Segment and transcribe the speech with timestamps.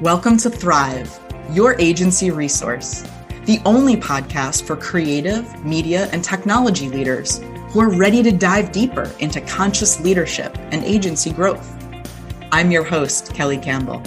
[0.00, 1.20] Welcome to Thrive,
[1.52, 3.08] your agency resource,
[3.44, 9.08] the only podcast for creative, media, and technology leaders who are ready to dive deeper
[9.20, 11.72] into conscious leadership and agency growth.
[12.50, 14.02] I'm your host, Kelly Campbell.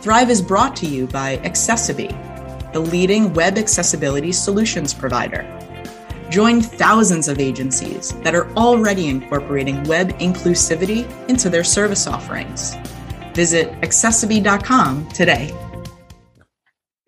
[0.00, 5.46] Thrive is brought to you by accessiBe, the leading web accessibility solutions provider.
[6.30, 12.74] Join thousands of agencies that are already incorporating web inclusivity into their service offerings
[13.34, 15.52] Visit accessiBe.com today.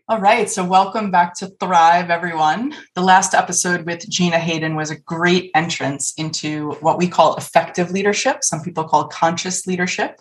[0.09, 2.75] All right, so welcome back to Thrive, everyone.
[2.95, 7.91] The last episode with Gina Hayden was a great entrance into what we call effective
[7.91, 8.45] leadership.
[8.45, 10.21] Some people call conscious leadership.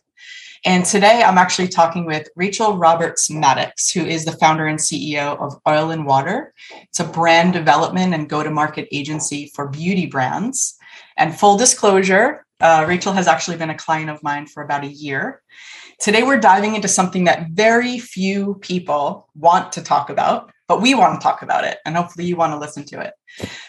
[0.64, 5.40] And today I'm actually talking with Rachel Roberts Maddox, who is the founder and CEO
[5.40, 6.54] of Oil and Water.
[6.84, 10.76] It's a brand development and go to market agency for beauty brands.
[11.18, 14.88] And full disclosure, uh, Rachel has actually been a client of mine for about a
[14.88, 15.44] year.
[16.00, 20.96] Today, we're diving into something that very few people want to talk about, but we
[20.96, 21.78] want to talk about it.
[21.86, 23.14] And hopefully, you want to listen to it.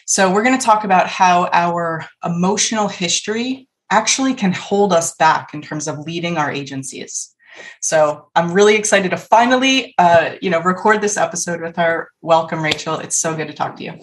[0.07, 5.53] So, we're going to talk about how our emotional history actually can hold us back
[5.53, 7.35] in terms of leading our agencies.
[7.81, 12.11] So I'm really excited to finally, uh, you know, record this episode with her.
[12.21, 12.99] Welcome, Rachel.
[12.99, 13.95] It's so good to talk to you.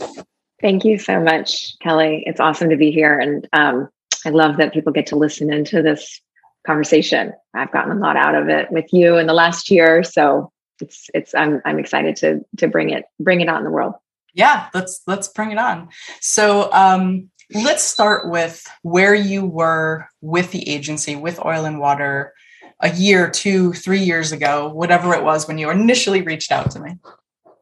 [0.61, 2.23] Thank you so much, Kelly.
[2.25, 3.89] It's awesome to be here, and um,
[4.25, 6.21] I love that people get to listen into this
[6.65, 7.33] conversation.
[7.53, 11.09] I've gotten a lot out of it with you in the last year, so it's
[11.13, 13.93] it's I'm I'm excited to to bring it bring it out in the world.
[14.33, 15.89] Yeah, let's let's bring it on.
[16.19, 22.33] So um, let's start with where you were with the agency with Oil and Water
[22.79, 26.79] a year, two, three years ago, whatever it was when you initially reached out to
[26.79, 26.97] me.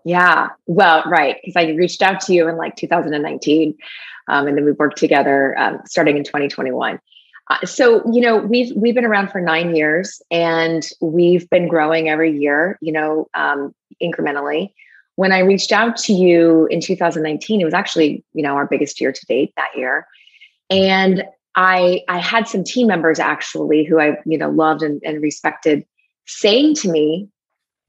[0.04, 3.78] Yeah, well, right, because I reached out to you in like 2019,
[4.28, 7.00] um, and then we worked together um, starting in 2021.
[7.50, 12.08] Uh, so you know we've we've been around for nine years and we've been growing
[12.08, 14.72] every year you know um, incrementally.
[15.16, 19.02] When i reached out to you in 2019 it was actually you know our biggest
[19.02, 20.08] year to date that year.
[20.70, 21.24] And
[21.56, 25.86] i i had some team members actually who i you know loved and, and respected
[26.26, 27.28] saying to me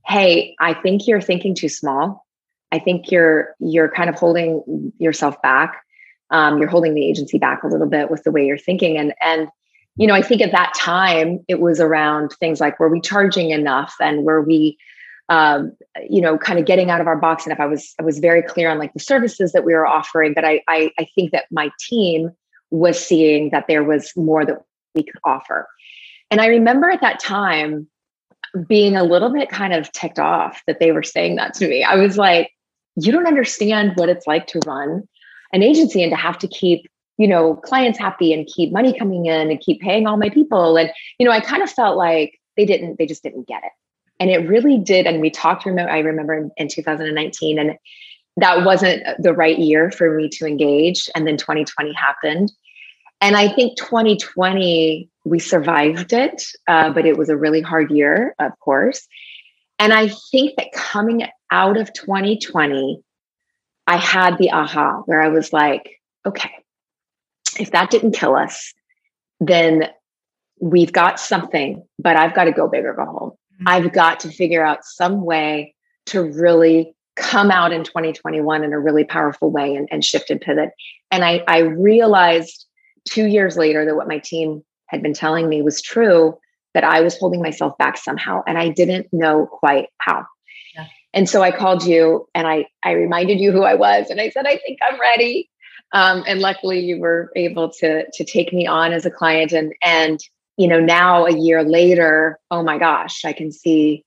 [0.06, 2.26] hey i think you're thinking too small.
[2.72, 5.84] I think you're you're kind of holding yourself back.
[6.30, 8.96] Um, you're holding the agency back a little bit with the way you're thinking.
[8.96, 9.48] And and
[9.96, 13.50] you know i think at that time it was around things like were we charging
[13.50, 13.94] enough?
[14.00, 14.78] And were we
[15.28, 15.72] um,
[16.08, 17.46] you know kind of getting out of our box?
[17.46, 20.32] Enough i was i was very clear on like the services that we were offering
[20.34, 22.30] but i i, I think that my team
[22.70, 24.62] was seeing that there was more that
[24.94, 25.68] we could offer.
[26.30, 27.86] And i remember at that time
[28.66, 31.82] being a little bit kind of ticked off that they were saying that to me.
[31.82, 32.50] I was like
[32.96, 35.08] you don't understand what it's like to run
[35.52, 36.86] an agency and to have to keep
[37.18, 40.76] you know clients happy and keep money coming in and keep paying all my people.
[40.76, 43.72] And you know i kind of felt like they didn't they just didn't get it.
[44.20, 47.76] And it really did and we talked i remember in, in 2019 and
[48.38, 52.52] that wasn't the right year for me to engage and then 2020 happened.
[53.20, 58.34] And i think 2020 we survived it uh, but it was a really hard year
[58.38, 59.06] of course
[59.78, 63.02] and i think that coming out of 2020
[63.86, 66.50] I had the aha where I was like, okay,
[67.58, 68.72] if that didn't kill us,
[69.40, 69.88] then
[70.60, 73.30] we've got something, but I've got to go big or go home.
[73.30, 73.68] Mm-hmm.
[73.68, 75.74] I've got to figure out some way
[76.06, 80.40] to really come out in 2021 in a really powerful way and, and shift and
[80.40, 80.70] pivot.
[81.10, 82.66] And I, I realized
[83.06, 86.38] two years later that what my team had been telling me was true,
[86.74, 88.42] that I was holding myself back somehow.
[88.46, 90.26] And I didn't know quite how.
[91.14, 94.30] And so I called you and I I reminded you who I was and I
[94.30, 95.50] said I think I'm ready.
[95.92, 99.74] Um, and luckily you were able to to take me on as a client and
[99.82, 100.20] and
[100.56, 104.04] you know now a year later oh my gosh I can see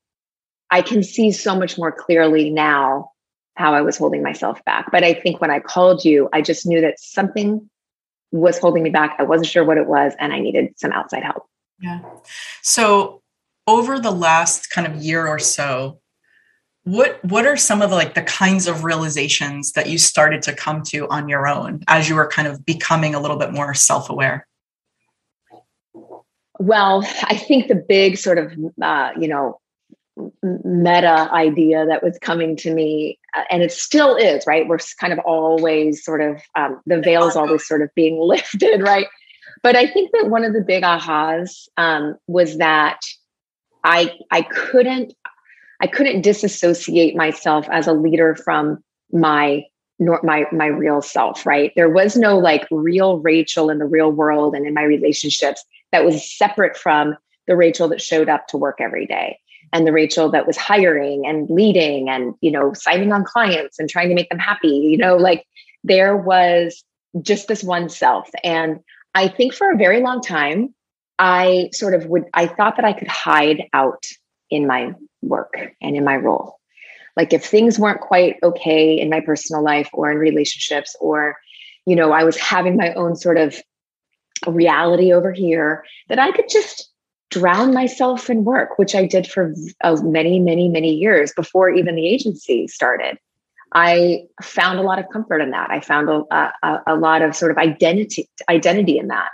[0.70, 3.10] I can see so much more clearly now
[3.54, 4.90] how I was holding myself back.
[4.90, 7.70] But I think when I called you I just knew that something
[8.32, 9.16] was holding me back.
[9.18, 11.44] I wasn't sure what it was and I needed some outside help.
[11.80, 12.00] Yeah.
[12.62, 13.22] So
[13.66, 16.00] over the last kind of year or so,
[16.86, 20.54] what what are some of the like the kinds of realizations that you started to
[20.54, 23.74] come to on your own as you were kind of becoming a little bit more
[23.74, 24.46] self-aware
[26.60, 29.58] well i think the big sort of uh, you know
[30.64, 33.18] meta idea that was coming to me
[33.50, 34.66] and it still is right?
[34.66, 38.82] We're kind of always sort of um, the veil is always sort of being lifted
[38.82, 39.06] right?
[39.62, 43.00] But i think that one of the big ahas um, was that
[43.84, 45.14] i i couldn't
[45.80, 49.64] I couldn't disassociate myself as a leader from my
[49.98, 51.72] my my real self right?
[51.74, 56.04] There was no like real rachel in the real world and in my relationships that
[56.04, 57.16] was separate from
[57.46, 59.38] the rachel that showed up to work every day
[59.72, 63.88] and the Rachel that was hiring and leading and, you know, signing on clients and
[63.88, 64.68] trying to make them happy.
[64.68, 65.44] You know, like
[65.84, 66.84] there was
[67.22, 68.30] just this one self.
[68.44, 68.80] And
[69.14, 70.74] I think for a very long time,
[71.18, 74.04] I sort of would, I thought that I could hide out
[74.50, 74.92] in my
[75.22, 76.58] work and in my role.
[77.16, 81.36] Like if things weren't quite okay in my personal life or in relationships, or,
[81.86, 83.56] you know, I was having my own sort of
[84.46, 86.90] reality over here, that I could just
[87.30, 89.52] drown myself in work, which I did for
[89.82, 93.18] uh, many, many, many years before even the agency started.
[93.72, 95.70] I found a lot of comfort in that.
[95.70, 96.22] I found a,
[96.62, 99.30] a, a lot of sort of identity identity in that.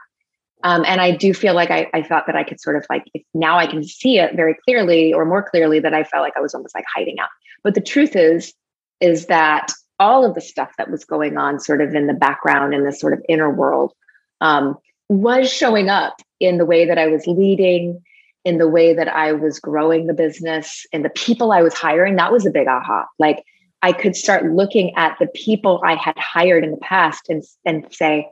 [0.64, 3.04] Um, and I do feel like I, I thought that I could sort of like
[3.14, 6.36] if now I can see it very clearly or more clearly that I felt like
[6.36, 7.28] I was almost like hiding out.
[7.62, 8.54] But the truth is,
[9.00, 12.74] is that all of the stuff that was going on sort of in the background
[12.74, 13.92] in this sort of inner world
[14.40, 14.76] um,
[15.08, 18.02] was showing up in the way that I was leading,
[18.44, 22.16] in the way that I was growing the business, and the people I was hiring.
[22.16, 23.06] That was a big aha.
[23.18, 23.44] Like
[23.82, 27.86] I could start looking at the people I had hired in the past and, and
[27.92, 28.28] say,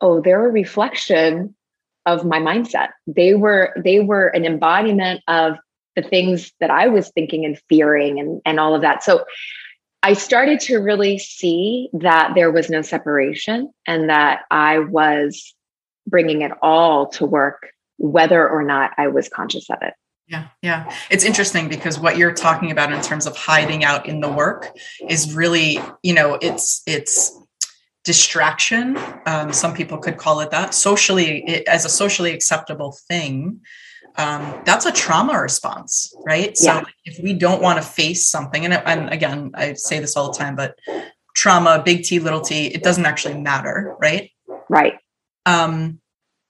[0.00, 1.54] oh, they're a reflection
[2.06, 2.88] of my mindset.
[3.06, 5.56] They were they were an embodiment of
[5.94, 9.02] the things that I was thinking and fearing and, and all of that.
[9.02, 9.24] So
[10.02, 15.54] I started to really see that there was no separation and that I was
[16.08, 19.94] bringing it all to work, whether or not I was conscious of it.
[20.26, 20.92] Yeah, yeah.
[21.10, 24.76] It's interesting because what you're talking about in terms of hiding out in the work
[25.08, 27.34] is really, you know, it's it's
[28.04, 28.98] distraction.
[29.26, 30.74] Um, some people could call it that.
[30.74, 33.60] Socially, it, as a socially acceptable thing,
[34.16, 36.56] um, that's a trauma response, right?
[36.60, 36.80] Yeah.
[36.80, 40.32] So if we don't want to face something, and, and again, I say this all
[40.32, 40.78] the time, but
[41.34, 44.30] trauma, big T, little t, it doesn't actually matter, right?
[44.68, 44.94] Right.
[45.46, 46.00] Um,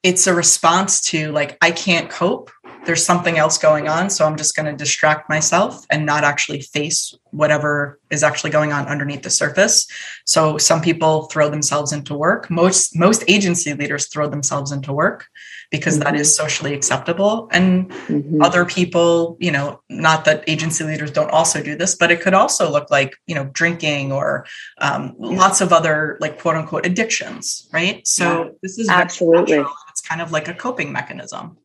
[0.02, 2.50] it's a response to like, I can't cope
[2.88, 4.08] there's something else going on.
[4.08, 8.73] So I'm just going to distract myself and not actually face whatever is actually going
[8.73, 9.87] on underneath the surface.
[10.25, 12.49] So some people throw themselves into work.
[12.50, 15.26] Most most agency leaders throw themselves into work
[15.70, 16.44] because that is mm-hmm.
[16.44, 17.49] socially acceptable.
[17.53, 18.41] And mm-hmm.
[18.43, 22.35] other people, you know, not that agency leaders don't also do this, but it could
[22.35, 24.47] also look like, you know, drinking or
[24.79, 28.06] um, lots of other like quote unquote addictions, right?
[28.06, 28.50] So yeah.
[28.62, 31.59] this is absolutely it's kind of like a coping mechanism.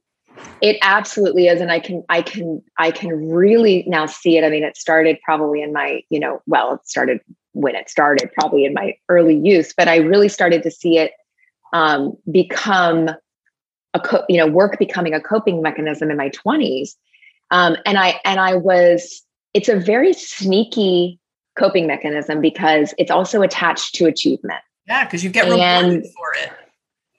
[0.62, 1.62] It absolutely is.
[1.62, 4.44] And I can, I can, I can really now see it.
[4.44, 7.22] I mean, it started probably in my, you know, well, it started
[7.54, 11.12] when it started, probably in my early youth, but I really started to see it
[11.72, 13.10] um, become
[13.94, 16.96] a, co- you know, work becoming a coping mechanism in my 20s.
[17.52, 19.22] Um, and I, and I was,
[19.54, 21.20] it's a very sneaky
[21.58, 24.62] coping mechanism because it's also attached to achievement.
[24.88, 26.52] Yeah, because you get rewarded and, for it.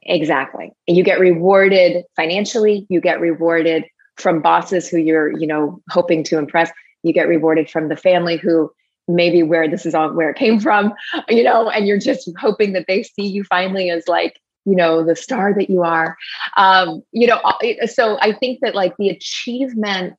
[0.02, 0.72] Exactly.
[0.86, 3.84] And you get rewarded financially, you get rewarded
[4.16, 6.70] from bosses who you're, you know, hoping to impress.
[7.02, 8.70] You get rewarded from the family who
[9.06, 10.92] maybe where this is all where it came from,
[11.28, 15.04] you know, and you're just hoping that they see you finally as like, you know,
[15.04, 16.16] the star that you are.
[16.56, 17.40] Um, you know,
[17.86, 20.18] so I think that like the achievement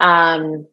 [0.00, 0.66] um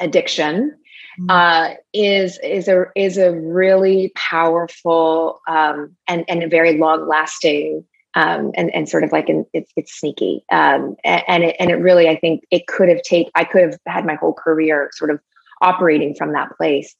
[0.00, 0.76] addiction
[1.18, 1.30] Mm-hmm.
[1.30, 7.84] uh, is is a is a really powerful um, and and a very long lasting
[8.14, 11.70] um, and and sort of like an, it's it's sneaky um, and, and it and
[11.70, 14.90] it really I think it could have take I could have had my whole career
[14.94, 15.20] sort of
[15.60, 16.96] operating from that place,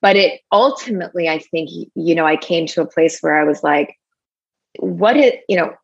[0.00, 3.64] but it ultimately I think you know I came to a place where I was
[3.64, 3.96] like
[4.78, 5.74] what is you know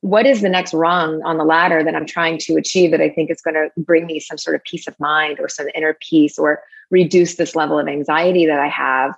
[0.00, 3.08] what is the next rung on the ladder that i'm trying to achieve that i
[3.08, 5.96] think is going to bring me some sort of peace of mind or some inner
[6.08, 9.14] peace or reduce this level of anxiety that i have?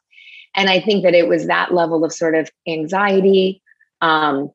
[0.54, 3.62] And i think that it was that level of sort of anxiety
[4.00, 4.50] um,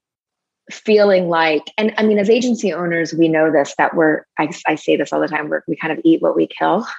[0.72, 4.76] feeling like and i mean as agency owners we know this that we're i, I
[4.76, 6.88] say this all the time we kind of eat what we kill.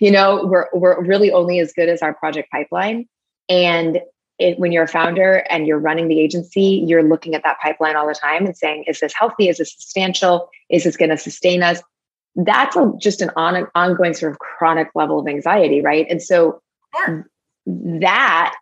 [0.00, 3.06] You know we're, we're really only as good as our project pipeline.
[3.48, 4.00] And
[4.38, 7.96] it, when you're a founder and you're running the agency, you're looking at that pipeline
[7.96, 9.48] all the time and saying, is this healthy?
[9.48, 10.48] Is this substantial?
[10.68, 11.80] Is this going to sustain us?
[12.36, 16.06] That's a, just an on, ongoing sort of chronic level of anxiety, right?
[16.10, 16.60] And so
[17.66, 18.54] that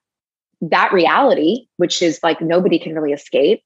[0.61, 3.63] that reality, which is like nobody can really escape,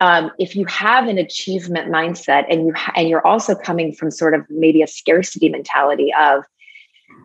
[0.00, 4.10] um, if you have an achievement mindset and you ha- and you're also coming from
[4.10, 6.42] sort of maybe a scarcity mentality of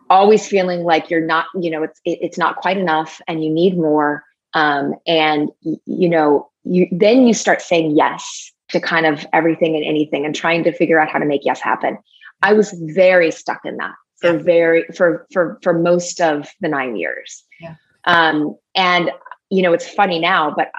[0.09, 3.49] always feeling like you're not you know it's it, it's not quite enough and you
[3.49, 4.23] need more.
[4.53, 9.85] Um, and you know you then you start saying yes to kind of everything and
[9.85, 11.97] anything and trying to figure out how to make yes happen.
[12.41, 14.43] I was very stuck in that for yeah.
[14.43, 17.43] very for for for most of the nine years.
[17.59, 17.75] Yeah.
[18.05, 19.11] um, and
[19.49, 20.71] you know it's funny now but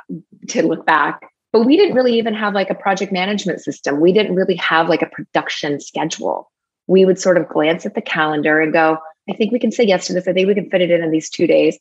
[0.49, 1.23] to look back
[1.53, 4.01] but we didn't really even have like a project management system.
[4.01, 6.51] We didn't really have like a production schedule
[6.89, 8.99] we would sort of glance at the calendar and go,
[9.31, 10.27] I think we can say yes to this.
[10.27, 11.79] I think we can fit it in in these two days.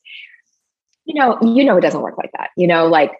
[1.06, 2.50] You know, you know, it doesn't work like that.
[2.58, 3.14] You know, like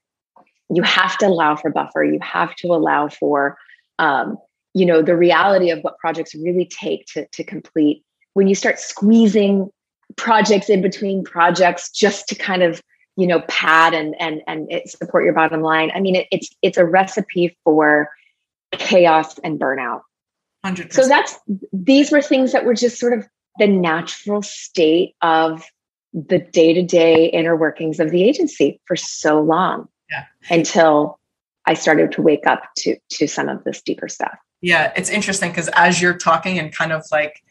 [0.70, 2.04] you have to allow for buffer.
[2.04, 3.58] You have to allow for,
[4.00, 4.38] um,
[4.74, 8.04] you know, the reality of what projects really take to, to complete.
[8.34, 9.72] When you start squeezing
[10.18, 12.82] projects in between projects just to kind of,
[13.16, 15.90] you know, pad and and and support your bottom line.
[15.96, 18.10] I mean, it, it's it's a recipe for
[18.74, 20.02] chaos and burnout.
[20.76, 20.94] 100%.
[20.94, 21.38] So that's
[21.72, 23.28] these were things that were just sort of
[23.60, 25.66] the natural state of
[26.14, 30.26] the day-to-day inner workings of the agency for so long yeah.
[30.50, 31.20] until
[31.66, 34.38] I started to wake up to to some of this deeper stuff.
[34.62, 37.44] Yeah, it's interesting because as you're talking and kind of like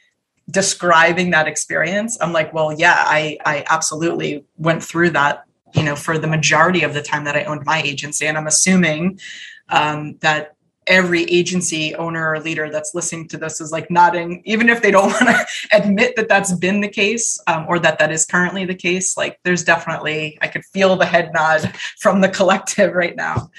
[0.51, 5.45] describing that experience, I'm like, well, yeah, I I absolutely went through that,
[5.75, 8.47] you know, for the majority of the time that I owned my agency, and I'm
[8.47, 9.21] assuming
[9.69, 10.56] um, that
[10.87, 14.91] every agency owner or leader that's listening to this is like nodding even if they
[14.91, 18.65] don't want to admit that that's been the case um, or that that is currently
[18.65, 23.17] the case like there's definitely i could feel the head nod from the collective right
[23.17, 23.51] now.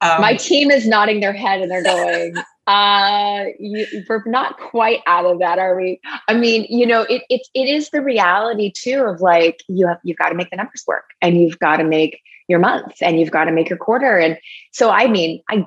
[0.00, 2.34] Um, my team is nodding their head and they're going
[2.66, 6.00] uh you, we're not quite out of that are we?
[6.28, 9.98] I mean you know it, it it is the reality too of like you have
[10.02, 13.18] you've got to make the numbers work and you've got to make your month and
[13.18, 14.18] you've got to make your quarter.
[14.18, 14.38] And
[14.72, 15.64] so i mean i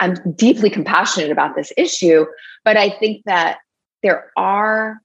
[0.00, 2.26] I'm deeply compassionate about this issue,
[2.64, 3.58] but I think that
[4.02, 5.00] there are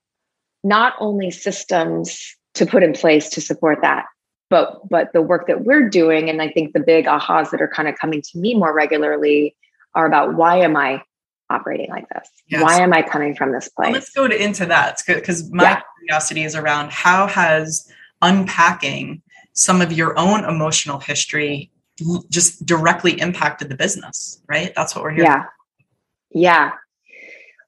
[0.63, 4.05] not only systems to put in place to support that,
[4.50, 7.67] but but the work that we're doing, and I think the big ahas that are
[7.67, 9.55] kind of coming to me more regularly
[9.95, 11.01] are about why am I
[11.50, 12.29] operating like this?
[12.48, 12.62] Yes.
[12.62, 13.88] Why am I coming from this place?
[13.88, 15.81] Well, let's go to, into that because my yeah.
[16.00, 17.91] curiosity is around how has
[18.22, 19.22] unpacking
[19.53, 21.72] some of your own emotional history
[22.29, 24.73] just directly impacted the business, right?
[24.75, 25.23] That's what we're here.
[25.23, 25.45] Yeah.
[26.31, 26.71] Yeah.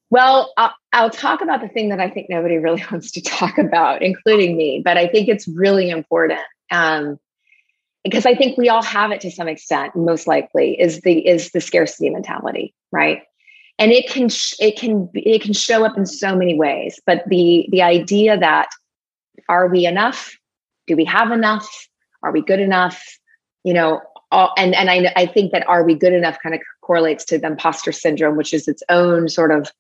[0.10, 4.02] Well, I'll, talk about the thing that I think nobody really wants to talk about,
[4.02, 6.40] including me, but I think it's really important.
[6.72, 7.20] Um,
[8.04, 11.52] because I think we all have it to some extent, most likely, is the is
[11.52, 13.24] the scarcity mentality, right?
[13.80, 14.30] And it can
[14.60, 17.00] it can it can show up in so many ways.
[17.08, 18.70] But the the idea that
[19.50, 20.38] are we enough?
[20.86, 21.68] Do we have enough?
[22.22, 23.04] Are we good enough?
[23.64, 24.02] You know,
[24.32, 27.38] all, and and I I think that are we good enough kind of correlates to
[27.38, 29.72] the imposter syndrome, which is its own sort of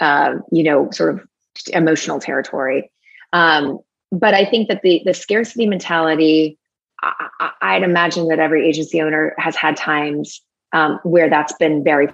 [0.00, 1.26] uh, you know sort of
[1.72, 2.90] emotional territory.
[3.32, 3.78] Um,
[4.10, 6.58] but I think that the the scarcity mentality,
[7.02, 10.40] I, would imagine that every agency owner has had times
[10.72, 12.08] um, where that's been very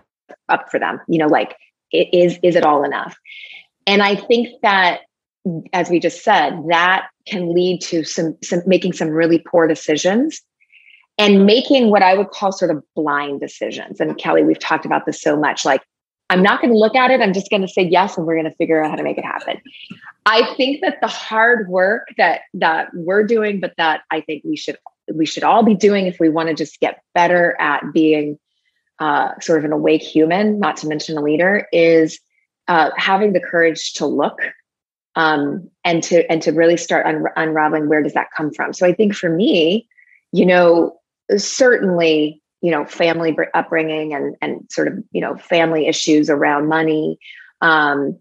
[0.49, 1.01] up for them.
[1.09, 1.57] You know, like
[1.91, 3.17] it is is it all enough?
[3.87, 5.01] And I think that
[5.73, 10.43] as we just said, that can lead to some, some making some really poor decisions
[11.19, 14.01] and making what I would call sort of blind decisions.
[14.01, 15.65] And Kelly, we've talked about this so much.
[15.65, 15.83] Like,
[16.31, 17.21] I'm not going to look at it.
[17.21, 19.19] I'm just going to say yes, and we're going to figure out how to make
[19.19, 19.61] it happen.
[20.27, 24.57] I think that the hard work that that we're doing, but that I think we
[24.57, 24.77] should
[25.13, 28.39] we should all be doing if we want to just get better at being
[28.99, 32.21] uh, sort of an awake human, not to mention a leader, is
[32.69, 34.39] uh, having the courage to look
[35.15, 38.75] um, and to and to really start un- unraveling where does that come from.
[38.75, 39.89] So I think for me,
[40.33, 40.98] you know,
[41.37, 47.19] certainly you know family upbringing and and sort of you know family issues around money.
[47.61, 48.19] Um,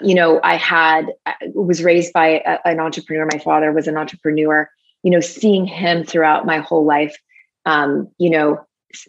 [0.00, 3.28] you know i had I was raised by a, an entrepreneur.
[3.30, 4.68] My father was an entrepreneur.
[5.02, 7.16] You know seeing him throughout my whole life
[7.66, 8.64] um, you know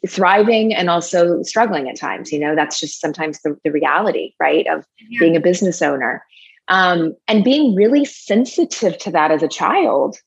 [0.08, 4.67] thriving and also struggling at times you know that's just sometimes the, the reality right
[4.67, 5.20] of yeah.
[5.20, 6.24] being a business owner.
[6.67, 10.17] Um, and being really sensitive to that as a child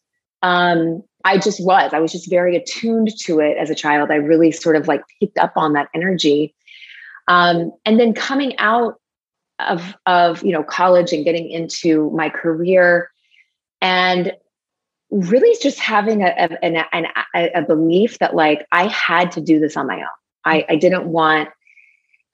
[0.43, 1.93] um, I just was.
[1.93, 4.11] I was just very attuned to it as a child.
[4.11, 6.55] I really sort of like picked up on that energy.
[7.27, 9.01] Um, and then coming out
[9.59, 13.11] of of you know college and getting into my career,
[13.81, 14.33] and
[15.11, 19.77] really just having a, a, a, a belief that like I had to do this
[19.77, 20.07] on my own.
[20.45, 21.49] I, I didn't want.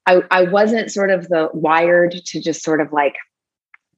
[0.06, 3.16] I, I wasn't sort of the wired to just sort of like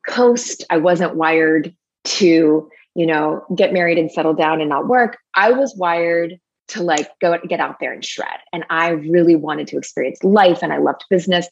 [0.08, 0.64] coast.
[0.70, 1.74] I wasn't wired
[2.04, 5.18] to you know, get married and settle down and not work.
[5.34, 8.38] I was wired to like go get out there and shred.
[8.54, 11.46] And I really wanted to experience life and I loved business.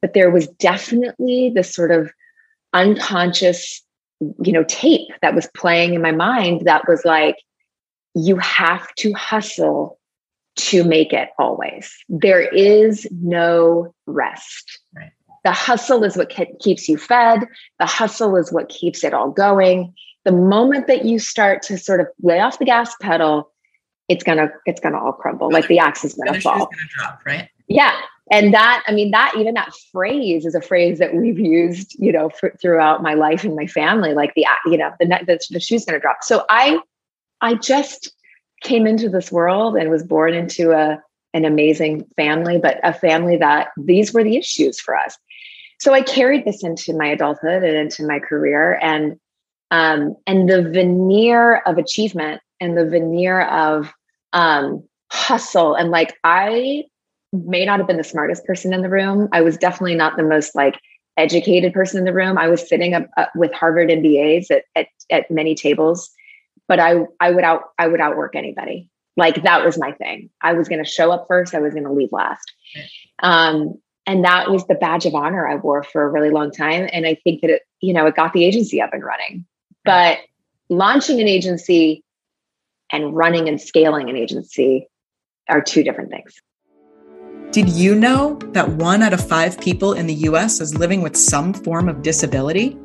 [0.00, 2.12] But there was definitely this sort of
[2.72, 3.82] unconscious,
[4.20, 7.36] you know, tape that was playing in my mind that was like,
[8.14, 9.98] you have to hustle
[10.56, 11.92] to make it always.
[12.08, 14.78] There is no rest.
[14.94, 15.10] Right.
[15.42, 17.40] The hustle is what keeps you fed.
[17.80, 19.92] The hustle is what keeps it all going
[20.24, 23.50] the moment that you start to sort of lay off the gas pedal,
[24.08, 25.50] it's gonna it's gonna all crumble.
[25.50, 26.58] Like the axe is gonna fall.
[26.58, 27.48] Gonna drop, right?
[27.68, 27.94] Yeah,
[28.30, 32.12] and that i mean that even that phrase is a phrase that we've used you
[32.12, 35.60] know for, throughout my life and my family like the you know the the, the
[35.60, 36.78] shoe's going to drop so i
[37.40, 38.12] i just
[38.62, 40.98] came into this world and was born into a
[41.34, 45.18] an amazing family but a family that these were the issues for us
[45.78, 49.18] so i carried this into my adulthood and into my career and
[49.74, 53.92] um and the veneer of achievement and the veneer of
[54.32, 56.84] um hustle and like i
[57.34, 59.28] may not have been the smartest person in the room.
[59.32, 60.78] I was definitely not the most like
[61.16, 62.38] educated person in the room.
[62.38, 66.10] I was sitting up, up with Harvard MBAs at, at, at many tables,
[66.68, 68.88] but I I would out I would outwork anybody.
[69.16, 70.30] Like that was my thing.
[70.40, 71.54] I was going to show up first.
[71.54, 72.52] I was going to leave last.
[73.20, 73.74] Um,
[74.06, 76.88] and that was the badge of honor I wore for a really long time.
[76.92, 79.46] And I think that it, you know, it got the agency up and running.
[79.84, 80.18] But
[80.70, 82.02] launching an agency
[82.90, 84.88] and running and scaling an agency
[85.48, 86.40] are two different things.
[87.50, 91.16] Did you know that one out of five people in the US is living with
[91.16, 92.78] some form of disability?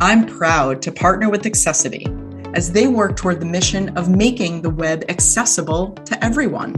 [0.00, 4.70] I'm proud to partner with accessiBe as they work toward the mission of making the
[4.70, 6.74] web accessible to everyone.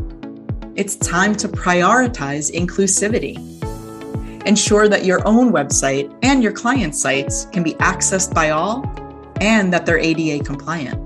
[0.76, 3.38] It's time to prioritize inclusivity.
[4.47, 8.83] Ensure that your own website and your client sites can be accessed by all
[9.40, 11.00] and that they're ADA compliant.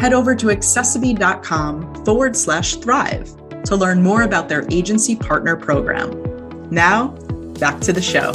[0.00, 6.10] Head over to accessiBe.com forward slash thrive to learn more about their agency partner program.
[6.70, 7.08] Now,
[7.58, 8.32] back to the show.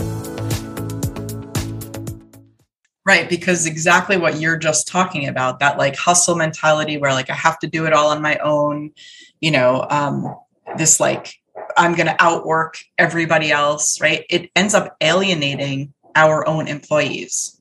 [3.06, 7.34] Right, because exactly what you're just talking about that like hustle mentality where like I
[7.34, 8.92] have to do it all on my own,
[9.40, 10.36] you know, um,
[10.78, 11.36] this like
[11.78, 14.26] I'm going to outwork everybody else, right?
[14.30, 17.60] It ends up alienating our own employees.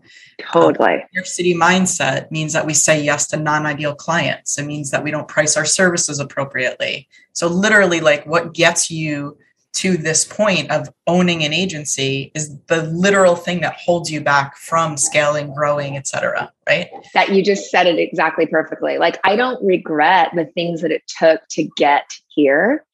[0.52, 1.04] Totally.
[1.12, 4.58] Scarcity mindset means that we say yes to non-ideal clients.
[4.58, 7.08] It means that we don't price our services appropriately.
[7.32, 9.36] So literally like what gets you
[9.72, 14.56] to this point of owning an agency is the literal thing that holds you back
[14.56, 16.52] from scaling, growing, etc.
[16.68, 16.90] Right?
[17.14, 18.98] That you just said it exactly perfectly.
[18.98, 22.84] Like I don't regret the things that it took to get here.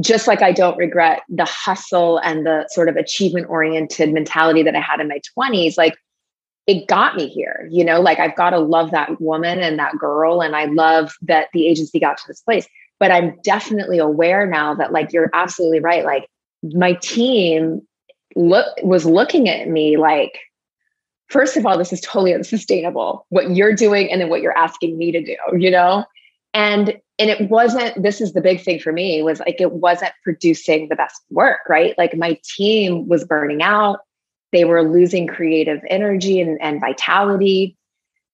[0.00, 4.74] Just like I don't regret the hustle and the sort of achievement oriented mentality that
[4.74, 5.76] I had in my 20s.
[5.76, 5.94] Like
[6.70, 9.98] it got me here you know like i've got to love that woman and that
[9.98, 12.66] girl and i love that the agency got to this place.
[13.00, 16.28] But i'm definitely aware now that like you're absolutely right like
[16.62, 17.82] my team
[18.36, 20.38] look was looking at me like
[21.28, 24.96] first of all this is totally unsustainable what you're doing and then what you're asking
[24.96, 26.04] me to do you know?
[26.52, 30.12] And and it wasn't this is the big thing for me was like it wasn't
[30.22, 31.96] producing the best work right?
[31.98, 34.00] Like my team was burning out
[34.52, 37.76] they were losing creative energy and, and vitality.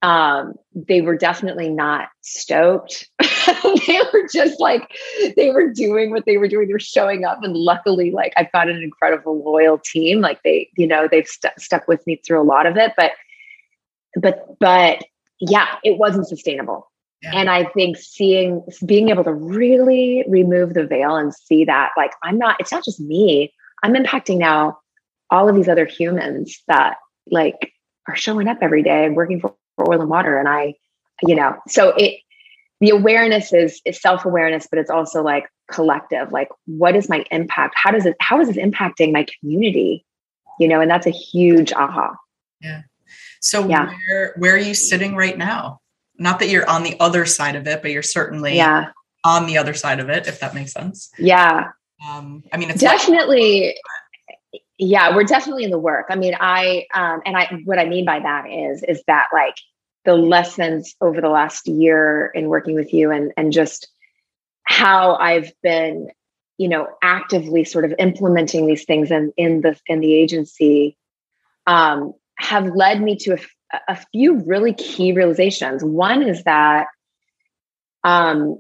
[0.03, 3.09] Um, they were definitely not stoked.
[3.19, 4.91] they were just like,
[5.37, 6.69] they were doing what they were doing.
[6.69, 7.43] They were showing up.
[7.43, 10.21] And luckily, like, I've got an incredible loyal team.
[10.21, 12.93] Like, they, you know, they've st- stuck with me through a lot of it.
[12.97, 13.13] But,
[14.21, 15.03] but, but
[15.41, 16.91] yeah, it wasn't sustainable.
[17.23, 17.33] Yeah.
[17.35, 22.13] And I think seeing, being able to really remove the veil and see that, like,
[22.23, 23.53] I'm not, it's not just me,
[23.83, 24.79] I'm impacting now
[25.31, 26.97] all of these other humans that
[27.31, 27.73] like
[28.09, 30.39] are showing up every day and working for, for oil and water.
[30.39, 30.75] And I,
[31.23, 32.21] you know, so it,
[32.81, 37.75] the awareness is, is self-awareness, but it's also like collective, like what is my impact?
[37.77, 40.05] How does it, how is this impacting my community?
[40.61, 42.17] You know, and that's a huge aha.
[42.61, 42.83] Yeah.
[43.41, 43.91] So yeah.
[44.09, 45.81] where, where are you sitting right now?
[46.19, 48.91] Not that you're on the other side of it, but you're certainly yeah.
[49.25, 51.11] on the other side of it, if that makes sense.
[51.19, 51.71] Yeah.
[52.09, 53.75] Um, I mean, it's definitely,
[54.79, 56.07] yeah we're definitely in the work.
[56.11, 59.57] I mean i um and i what i mean by that is is that like
[60.05, 63.89] the lessons over the last year in working with you and and just
[64.65, 66.09] how i've been
[66.59, 70.97] you know actively sort of implementing these things in in the in the agency
[71.67, 73.39] um have led me to a,
[73.89, 75.83] a few really key realizations.
[75.83, 76.87] One is that
[78.05, 78.59] um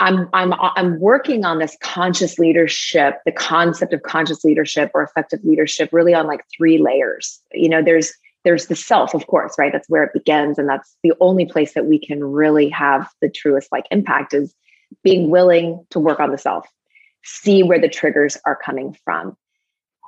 [0.00, 5.40] I'm I'm I'm working on this conscious leadership, the concept of conscious leadership or effective
[5.44, 7.40] leadership, really on like three layers.
[7.52, 8.12] You know, there's
[8.44, 9.72] there's the self, of course, right?
[9.72, 13.30] That's where it begins, and that's the only place that we can really have the
[13.30, 14.52] truest like impact is
[15.02, 16.66] being willing to work on the self,
[17.22, 19.36] see where the triggers are coming from.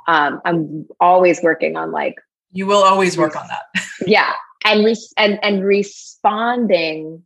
[0.09, 2.15] Um, I'm always working on like
[2.51, 3.85] you will always work on that.
[4.07, 4.33] yeah,
[4.65, 7.23] and re- and and responding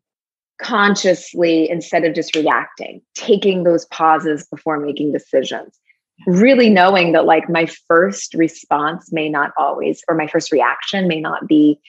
[0.63, 5.79] consciously instead of just reacting, taking those pauses before making decisions.
[6.27, 11.21] Really knowing that, like, my first response may not always, or my first reaction may
[11.21, 11.81] not be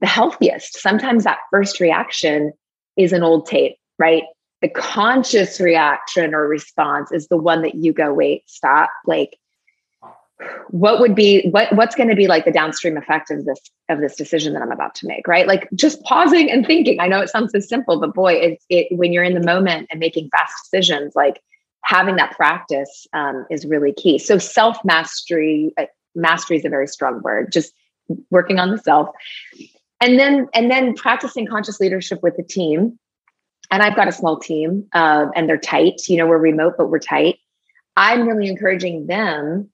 [0.00, 0.78] the healthiest.
[0.78, 2.52] Sometimes that first reaction
[2.96, 4.22] is an old tape, right?
[4.60, 8.90] the conscious reaction or response is the one that you go, wait, stop.
[9.06, 9.38] Like,
[10.68, 14.00] what would be what what's going to be like the downstream effect of this of
[14.00, 15.46] this decision that I'm about to make, right?
[15.46, 17.00] Like just pausing and thinking.
[17.00, 19.88] I know it sounds so simple, but boy, it, it when you're in the moment
[19.90, 21.40] and making fast decisions, like
[21.84, 24.18] having that practice um, is really key.
[24.18, 27.52] So self mastery, uh, mastery is a very strong word.
[27.52, 27.72] Just
[28.30, 29.08] working on the self,
[30.00, 32.98] and then and then practicing conscious leadership with the team.
[33.72, 36.08] And I've got a small team, uh, and they're tight.
[36.08, 37.36] You know, we're remote, but we're tight.
[37.96, 39.70] I'm really encouraging them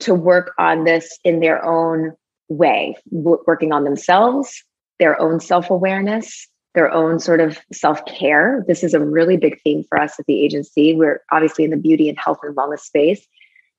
[0.00, 2.12] to work on this in their own
[2.48, 4.62] way, w- working on themselves,
[4.98, 8.64] their own self awareness, their own sort of self care.
[8.66, 10.94] This is a really big theme for us at the agency.
[10.94, 13.26] We're obviously in the beauty and health and wellness space.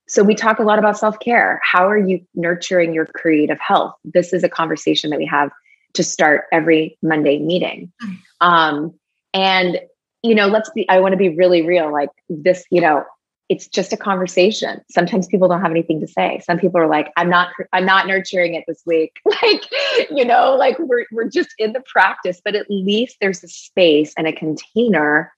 [0.08, 1.62] So we talk a lot about self care.
[1.64, 3.94] How are you nurturing your creative health?
[4.04, 5.52] This is a conversation that we have
[5.94, 7.92] to start every Monday meeting.
[8.02, 8.14] Hmm.
[8.42, 8.94] Um,
[9.34, 9.80] and,
[10.24, 11.92] you know, let's be, I want to be really real.
[11.92, 13.06] Like this, you know,
[13.52, 14.80] it's just a conversation.
[14.90, 16.40] Sometimes people don't have anything to say.
[16.46, 19.20] Some people are like, I'm not, I'm not nurturing it this week.
[19.26, 19.66] like,
[20.10, 24.14] you know, like we're, we're just in the practice, but at least there's a space
[24.18, 25.34] and a container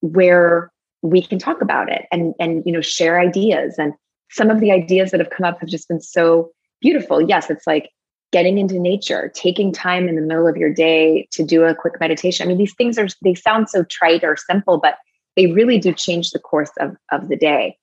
[0.00, 0.72] where
[1.02, 3.76] we can talk about it and, and, you know, share ideas.
[3.78, 3.94] And
[4.28, 7.22] some of the ideas that have come up have just been so beautiful.
[7.22, 7.48] Yes.
[7.48, 7.90] It's like
[8.32, 12.00] getting into nature, taking time in the middle of your day to do a quick
[12.00, 12.44] meditation.
[12.44, 14.96] I mean, these things are, they sound so trite or simple, but
[15.36, 17.76] they really do change the course of, of the day.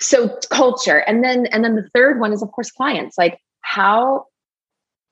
[0.00, 3.16] So culture and then and then the third one is of course clients.
[3.16, 4.26] Like how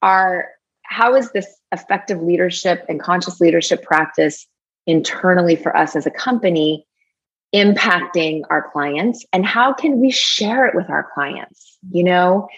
[0.03, 0.49] are
[0.83, 4.47] how is this effective leadership and conscious leadership practice
[4.87, 6.87] internally for us as a company
[7.55, 9.25] impacting our clients?
[9.33, 11.79] And how can we share it with our clients?
[11.91, 12.49] You know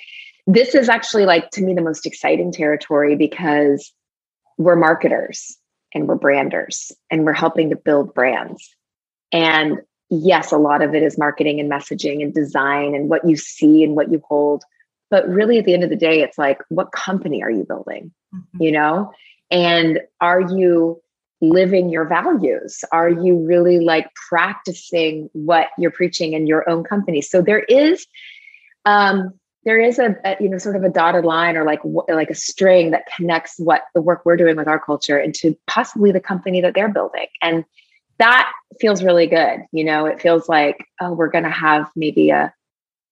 [0.46, 3.92] this is actually like to me the most exciting territory because
[4.58, 5.56] we're marketers
[5.94, 8.74] and we're branders and we're helping to build brands
[9.32, 9.78] and
[10.10, 13.82] yes, a lot of it is marketing and messaging and design and what you see
[13.82, 14.62] and what you hold.
[15.10, 18.12] But really, at the end of the day, it's like, what company are you building?
[18.34, 18.62] Mm-hmm.
[18.62, 19.12] You know?
[19.50, 21.02] And are you
[21.40, 22.84] living your values?
[22.92, 27.20] Are you really like practicing what you're preaching in your own company?
[27.20, 28.06] So there is,
[28.84, 29.32] um,
[29.64, 32.34] there is a, a, you know sort of a dotted line or like like a
[32.34, 36.60] string that connects what the work we're doing with our culture into possibly the company
[36.60, 37.64] that they're building and
[38.22, 39.66] that feels really good.
[39.72, 42.54] You know, it feels like, oh, we're going to have maybe a,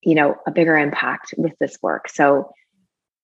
[0.03, 2.09] you know, a bigger impact with this work.
[2.09, 2.53] So,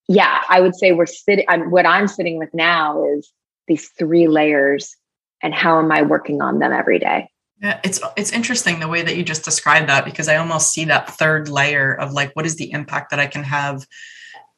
[0.08, 3.32] yeah, I would say we're sitting, I'm, what I'm sitting with now is
[3.68, 4.96] these three layers
[5.44, 7.30] and how am I working on them every day?
[7.62, 10.84] Yeah, it's it's interesting the way that you just described that because I almost see
[10.86, 13.86] that third layer of like what is the impact that I can have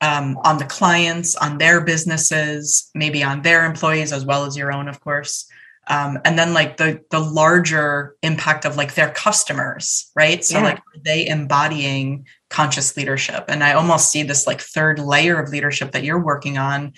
[0.00, 4.72] um, on the clients, on their businesses, maybe on their employees as well as your
[4.72, 5.48] own, of course
[5.88, 10.44] um, and then like the the larger impact of like their customers right?
[10.44, 10.64] So yeah.
[10.64, 13.44] like they embodying conscious leadership?
[13.48, 16.92] And i almost see this like third layer of leadership that you're working on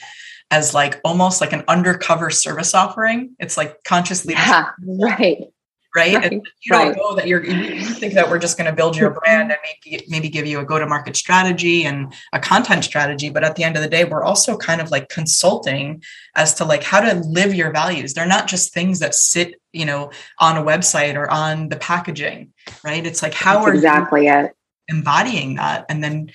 [0.50, 3.37] as like almost like an undercover service offering.
[3.38, 4.48] It's like conscious leadership.
[4.48, 5.53] yeah, right
[5.94, 6.14] right?
[6.14, 6.33] right.
[6.33, 6.96] you don't right.
[6.96, 10.05] know that you're you think that we're just going to build your brand and maybe
[10.09, 13.64] maybe give you a go to market strategy and a content strategy but at the
[13.64, 16.03] end of the day we're also kind of like consulting
[16.37, 19.85] as to like how to live your values they're not just things that sit you
[19.85, 22.53] know on a website or on the packaging
[22.85, 24.53] right it's like how That's are exactly it
[24.88, 26.31] embodying that and then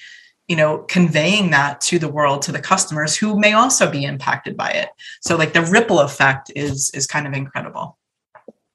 [0.47, 4.55] you know conveying that to the world to the customers who may also be impacted
[4.55, 4.89] by it
[5.21, 7.97] so like the ripple effect is is kind of incredible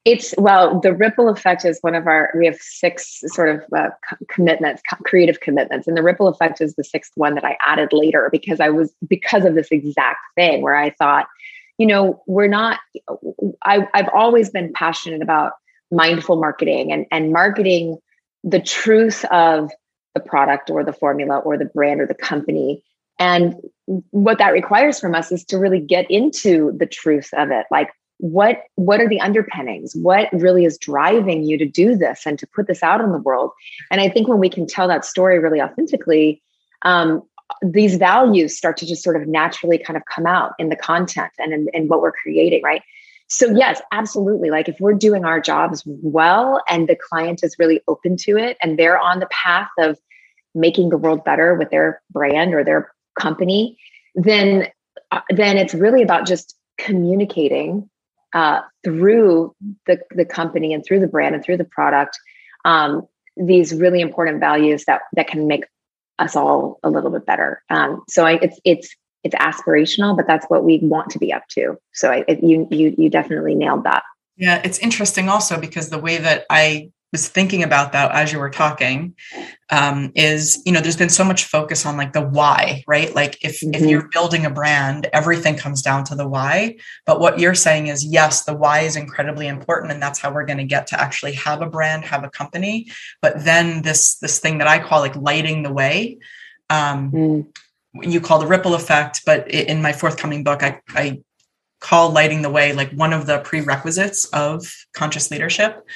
[0.05, 2.33] it's well, the ripple effect is one of our.
[2.37, 3.91] We have six sort of uh,
[4.29, 8.29] commitments, creative commitments, and the ripple effect is the sixth one that I added later
[8.33, 11.27] because I was because of this exact thing where I thought,
[11.77, 12.81] you know, we're not.
[13.63, 15.53] I, I've always been passionate about
[15.91, 17.99] mindful marketing and and marketing
[18.43, 19.71] the truth of
[20.15, 22.83] the product or the formula or the brand or the company
[23.19, 23.55] and
[24.11, 27.91] what that requires from us is to really get into the truth of it like
[28.21, 29.95] what what are the underpinnings?
[29.95, 33.19] What really is driving you to do this and to put this out in the
[33.19, 33.51] world?
[33.91, 36.43] And i think when we can tell that story really authentically
[36.83, 37.23] um,
[37.63, 41.33] these values start to just sort of naturally kind of come out in the content
[41.39, 42.83] and in, in what we're creating right?
[43.29, 44.51] So yes absolutely.
[44.51, 48.57] Like if we're doing our jobs well and the client is really open to it
[48.63, 49.99] and they're on the path of
[50.55, 53.79] making the world better with their brand or their company
[54.15, 54.69] then
[55.11, 57.89] uh, then it's really about just communicating
[58.35, 59.55] uh, through
[59.87, 62.19] the, the company and through the brand and through the product
[62.65, 65.65] um, these really important values that that can make
[66.19, 67.63] us all a little bit better.
[67.71, 71.47] Um, so I, it's it's it's aspirational, but that's what we want to be up
[71.51, 71.79] to.
[71.93, 74.03] So I, it, you you you definitely nailed that.
[74.37, 78.39] Yeah, it's interesting also because the way that I was thinking about that as you
[78.39, 79.15] were talking
[79.71, 83.39] um, is you know there's been so much focus on like the why right like
[83.43, 83.75] if mm-hmm.
[83.75, 87.87] if you're building a brand everything comes down to the why but what you're saying
[87.87, 91.01] is yes the why is incredibly important and that's how we're going to get to
[91.01, 92.91] actually have a brand have a company
[93.23, 96.19] but then this this thing that i call like lighting the way
[96.69, 97.47] um, mm.
[97.95, 101.21] you call the ripple effect but in my forthcoming book i i
[101.81, 105.87] call lighting the way like one of the prerequisites of conscious leadership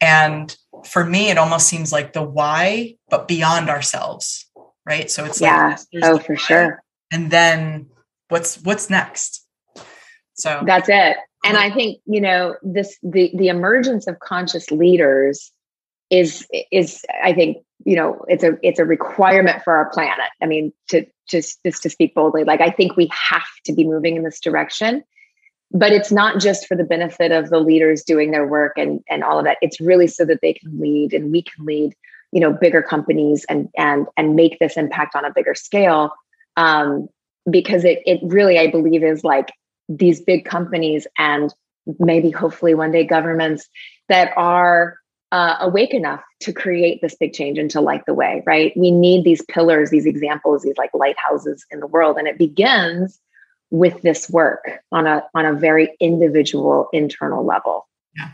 [0.00, 0.56] and
[0.86, 4.46] for me, it almost seems like the why, but beyond ourselves,
[4.86, 5.10] right?
[5.10, 5.76] So it's yeah.
[5.92, 6.82] like, oh, for why, sure.
[7.12, 7.86] And then
[8.28, 9.46] what's what's next?
[10.34, 11.16] So that's it.
[11.44, 15.52] And I think you know this the the emergence of conscious leaders
[16.10, 20.30] is is I think you know it's a it's a requirement for our planet.
[20.42, 23.84] I mean to just just to speak boldly, like I think we have to be
[23.84, 25.04] moving in this direction
[25.74, 29.24] but it's not just for the benefit of the leaders doing their work and and
[29.24, 29.58] all of that.
[29.60, 31.94] It's really so that they can lead and we can lead
[32.32, 36.12] you know bigger companies and and and make this impact on a bigger scale.
[36.56, 37.08] Um,
[37.50, 39.52] because it it really i believe is like
[39.90, 41.52] these big companies and
[41.98, 43.68] maybe hopefully one day governments
[44.08, 44.96] that are
[45.30, 48.72] uh, awake enough to create this big change and to light the way right?
[48.76, 52.16] We need these pillars these examples these like lighthouses in the world.
[52.16, 53.20] And it begins
[53.74, 57.88] with this work on a on a very individual internal level.
[58.16, 58.30] Yeah.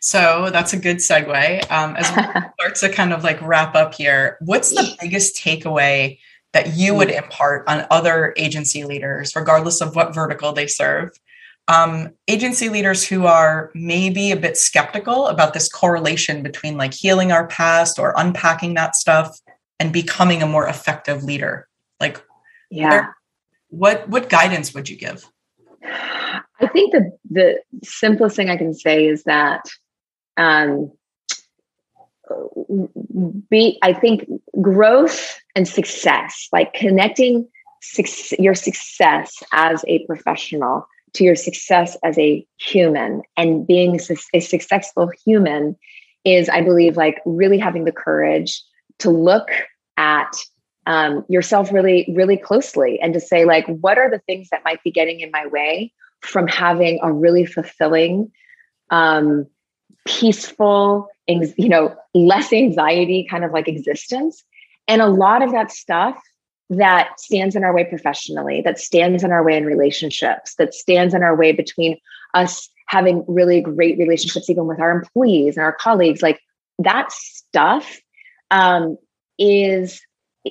[0.00, 1.70] So that's a good segue.
[1.70, 2.22] Um, as we
[2.60, 6.18] start to kind of like wrap up here, what's the biggest takeaway
[6.52, 11.10] that you would impart on other agency leaders, regardless of what vertical they serve?
[11.66, 17.32] Um, agency leaders who are maybe a bit skeptical about this correlation between like healing
[17.32, 19.40] our past or unpacking that stuff
[19.80, 21.66] and becoming a more effective leader.
[22.00, 22.22] Like,
[22.70, 23.06] yeah,
[23.76, 25.28] what what guidance would you give?
[25.82, 29.62] I think the the simplest thing i can say is that
[30.36, 30.90] um
[33.50, 34.28] be i think
[34.60, 37.46] growth and success like connecting
[37.82, 44.00] su- your success as a professional to your success as a human and being
[44.34, 45.76] a successful human
[46.24, 48.62] is i believe like really having the courage
[48.98, 49.48] to look
[49.96, 50.34] at
[50.86, 54.82] um, yourself really, really closely and to say, like, what are the things that might
[54.82, 58.30] be getting in my way from having a really fulfilling,
[58.90, 59.46] um,
[60.06, 64.44] peaceful, you know, less anxiety kind of like existence.
[64.86, 66.20] And a lot of that stuff
[66.70, 71.14] that stands in our way professionally, that stands in our way in relationships, that stands
[71.14, 71.98] in our way between
[72.34, 76.40] us having really great relationships, even with our employees and our colleagues, like
[76.78, 78.00] that stuff
[78.50, 78.98] um,
[79.38, 80.00] is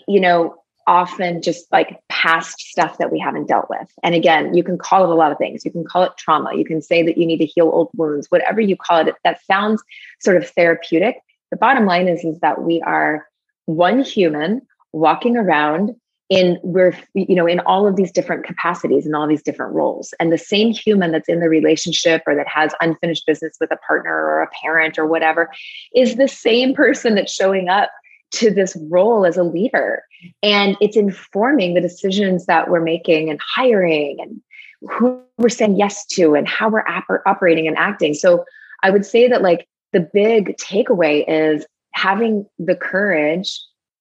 [0.07, 0.55] you know,
[0.87, 3.89] often just like past stuff that we haven't dealt with.
[4.03, 5.63] And again, you can call it a lot of things.
[5.63, 6.55] You can call it trauma.
[6.55, 9.43] You can say that you need to heal old wounds, whatever you call it, that
[9.45, 9.81] sounds
[10.19, 11.17] sort of therapeutic.
[11.51, 13.27] The bottom line is, is that we are
[13.65, 15.95] one human walking around
[16.29, 20.13] in we're you know in all of these different capacities and all these different roles
[20.19, 23.77] and the same human that's in the relationship or that has unfinished business with a
[23.87, 25.51] partner or a parent or whatever
[25.93, 27.91] is the same person that's showing up
[28.33, 30.03] to this role as a leader.
[30.41, 34.41] And it's informing the decisions that we're making and hiring and
[34.89, 36.83] who we're saying yes to and how we're
[37.25, 38.13] operating and acting.
[38.13, 38.43] So
[38.81, 43.59] I would say that like the big takeaway is having the courage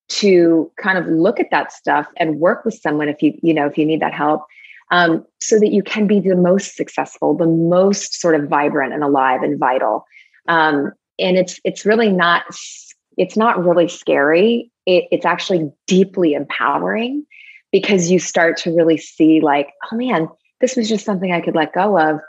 [0.08, 3.66] to kind of look at that stuff and work with someone if you you know
[3.66, 4.44] if you need that help
[4.90, 9.02] um, so that you can be the most successful the most sort of vibrant and
[9.02, 10.04] alive and vital
[10.48, 12.44] um, and it's it's really not
[13.16, 14.70] it's not really scary.
[14.87, 17.25] It, it's actually deeply empowering
[17.70, 20.29] because you start to really see, like, oh man,
[20.61, 22.20] this was just something I could let go of.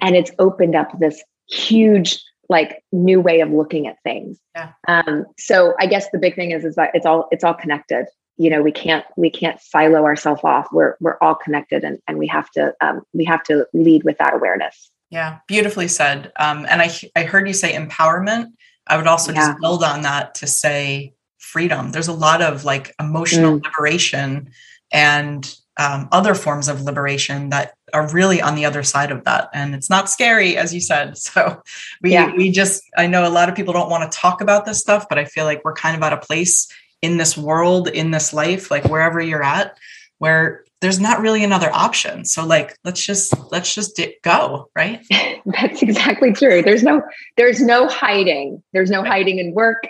[0.00, 4.38] And it's opened up this huge, like, new way of looking at things.
[4.54, 4.72] Yeah.
[4.88, 8.06] Um, so I guess the big thing is, is that it's all it's all connected.
[8.36, 10.66] You know, we can't we can't silo ourselves off.
[10.72, 14.18] We're we're all connected, and and we have to um, we have to lead with
[14.18, 14.90] that awareness.
[15.10, 16.32] Yeah, beautifully said.
[16.40, 18.46] Um, and I I heard you say empowerment
[18.86, 19.48] I would also yeah.
[19.48, 21.92] just build on that to say freedom.
[21.92, 23.64] There's a lot of like emotional mm.
[23.64, 24.50] liberation
[24.92, 29.48] and um, other forms of liberation that are really on the other side of that
[29.52, 31.62] and it's not scary as you said so
[32.02, 32.32] we yeah.
[32.36, 35.06] we just i know a lot of people don't want to talk about this stuff
[35.08, 36.68] but i feel like we're kind of at a place
[37.02, 39.76] in this world in this life like wherever you're at
[40.18, 42.24] where there's not really another option.
[42.24, 45.04] So like let's just let's just go right?
[45.46, 46.62] That's exactly true.
[46.62, 47.02] There's no
[47.36, 48.62] there's no hiding.
[48.72, 49.88] There's no hiding in work.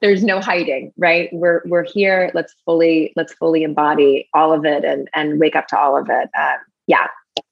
[0.00, 1.28] There's no hiding right?
[1.32, 2.30] We're we're here.
[2.34, 6.08] Let's fully let's fully embody all of it and and wake up to all of
[6.10, 6.28] it.
[6.38, 7.06] Um, yeah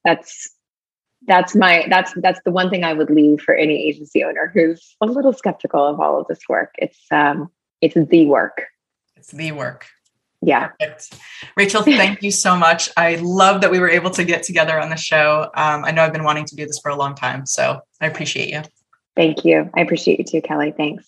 [0.04, 0.50] that's
[1.26, 4.96] that's my that's that's the one thing I would leave for any agency owner who's
[5.00, 6.74] a little skeptical of all of this work.
[6.78, 8.64] It's um it's the work.
[9.16, 9.86] It's the work.
[10.42, 10.70] Yeah.
[10.80, 11.14] Perfect.
[11.56, 12.88] Rachel, thank you so much.
[12.96, 15.50] I love that we were able to get together on the show.
[15.54, 18.06] Um, I know I've been wanting to do this for a long time, so I
[18.06, 18.62] appreciate you.
[19.14, 19.70] Thank you.
[19.74, 20.72] I appreciate you too, Kelly.
[20.76, 21.06] Thanks.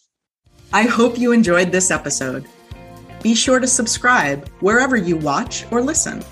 [0.73, 2.47] I hope you enjoyed this episode.
[3.23, 6.23] Be sure to subscribe wherever you watch or listen.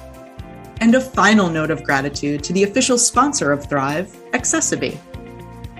[0.80, 4.98] And a final note of gratitude to the official sponsor of Thrive, accessiBe,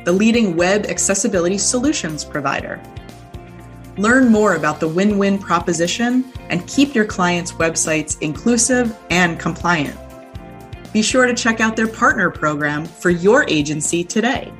[0.04, 2.80] the leading web accessibility solutions provider.
[4.02, 9.96] Learn more about the win win proposition and keep your clients' websites inclusive and compliant.
[10.92, 14.52] Be sure to check out their partner program for your agency today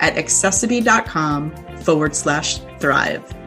[0.00, 3.37] at accessiBe.com forward slash thrive.